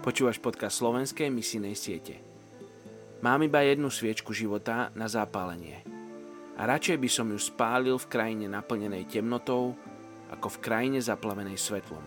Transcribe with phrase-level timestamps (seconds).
[0.00, 2.16] Počúvaš podcast slovenskej misijnej siete.
[3.20, 5.84] Mám iba jednu sviečku života na zápalenie.
[6.56, 9.76] A radšej by som ju spálil v krajine naplnenej temnotou,
[10.32, 12.00] ako v krajine zaplavenej svetlom.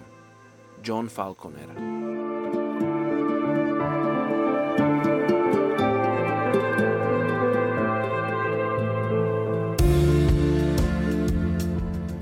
[0.82, 1.70] John Falconer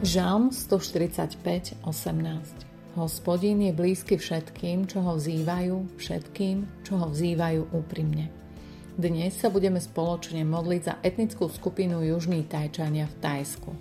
[0.03, 8.27] Žalm 145, 18 Hospodin je blízky všetkým, čo ho vzývajú, všetkým, čo ho vzývajú úprimne.
[8.99, 13.71] Dnes sa budeme spoločne modliť za etnickú skupinu Južní Tajčania v Tajsku.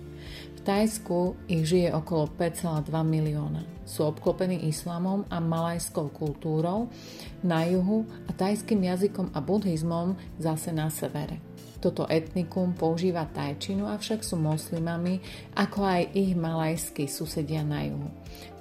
[0.55, 3.65] V Tajsku ich žije okolo 5,2 milióna.
[3.85, 6.87] Sú obklopení islamom a malajskou kultúrou
[7.41, 11.41] na juhu a tajským jazykom a buddhizmom zase na severe.
[11.81, 15.17] Toto etnikum používa tajčinu, avšak sú moslimami,
[15.57, 18.05] ako aj ich malajskí susedia na juhu.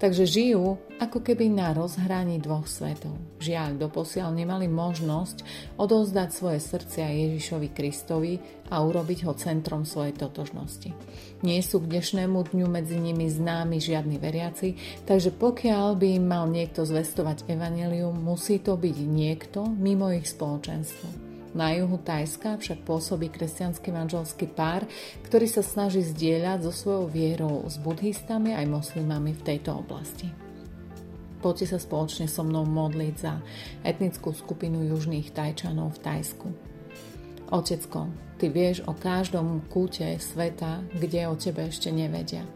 [0.00, 3.12] Takže žijú ako keby na rozhraní dvoch svetov.
[3.36, 5.44] Žiaľ, doposiaľ nemali možnosť
[5.76, 8.40] odovzdať svoje srdcia Ježišovi Kristovi
[8.72, 10.88] a urobiť ho centrom svojej totožnosti.
[11.50, 16.46] Nie sú k dnešnému dňu medzi nimi známi žiadni veriaci, takže pokiaľ by im mal
[16.46, 21.10] niekto zvestovať evanelium, musí to byť niekto mimo ich spoločenstva.
[21.58, 24.86] Na juhu Tajska však pôsobí kresťanský manželský pár,
[25.26, 30.30] ktorý sa snaží zdieľať so svojou vierou s buddhistami aj moslimami v tejto oblasti.
[31.42, 33.42] Poďte sa spoločne so mnou modliť za
[33.82, 36.69] etnickú skupinu južných Tajčanov v Tajsku.
[37.50, 38.06] Otecko,
[38.38, 42.46] ty vieš o každom kúte sveta, kde o tebe ešte nevedia.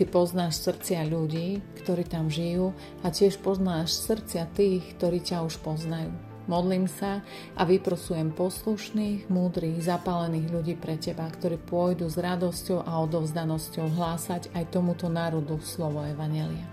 [0.00, 2.72] Ty poznáš srdcia ľudí, ktorí tam žijú
[3.04, 6.08] a tiež poznáš srdcia tých, ktorí ťa už poznajú.
[6.48, 7.20] Modlím sa
[7.54, 14.50] a vyprosujem poslušných, múdrych, zapálených ľudí pre Teba, ktorí pôjdu s radosťou a odovzdanosťou hlásať
[14.56, 16.66] aj tomuto národu slovo Evanelia.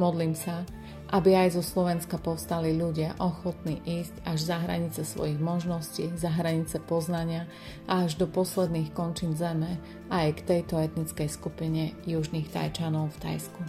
[0.00, 0.64] Modlím sa,
[1.12, 6.80] aby aj zo Slovenska povstali ľudia ochotní ísť až za hranice svojich možností, za hranice
[6.80, 7.44] poznania
[7.84, 9.76] a až do posledných končín zeme
[10.08, 13.60] aj k tejto etnickej skupine južných Tajčanov v Tajsku.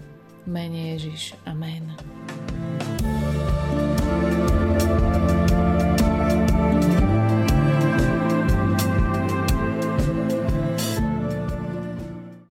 [0.48, 1.36] Mene Ježiš.
[1.44, 1.96] Amen.